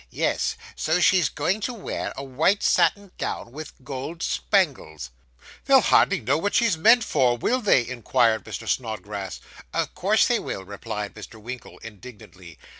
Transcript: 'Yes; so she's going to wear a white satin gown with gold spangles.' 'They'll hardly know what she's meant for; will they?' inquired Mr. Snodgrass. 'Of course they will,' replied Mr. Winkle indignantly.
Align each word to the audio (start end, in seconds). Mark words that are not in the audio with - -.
'Yes; 0.09 0.55
so 0.75 0.99
she's 0.99 1.29
going 1.29 1.61
to 1.61 1.75
wear 1.75 2.11
a 2.17 2.23
white 2.23 2.63
satin 2.63 3.11
gown 3.19 3.51
with 3.51 3.73
gold 3.83 4.23
spangles.' 4.23 5.11
'They'll 5.65 5.81
hardly 5.81 6.19
know 6.19 6.39
what 6.39 6.55
she's 6.55 6.75
meant 6.75 7.03
for; 7.03 7.37
will 7.37 7.61
they?' 7.61 7.87
inquired 7.87 8.43
Mr. 8.43 8.67
Snodgrass. 8.67 9.39
'Of 9.75 9.93
course 9.93 10.27
they 10.27 10.39
will,' 10.39 10.65
replied 10.65 11.13
Mr. 11.13 11.39
Winkle 11.39 11.77
indignantly. 11.83 12.57